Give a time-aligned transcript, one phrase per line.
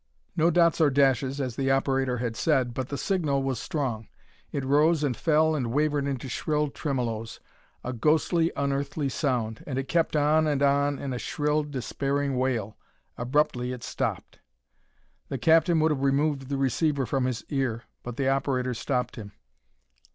[0.35, 4.07] No dots or dashes, as the operator had said, but the signal was strong.
[4.51, 7.39] It rose and fell and wavered into shrill tremolos,
[7.83, 12.75] a ghostly, unearthly sound, and it kept on and on in a shrill despairing wail.
[13.15, 14.39] Abruptly it stopped.
[15.29, 19.33] The captain would have removed the receiver from his ear, but the operator stopped him.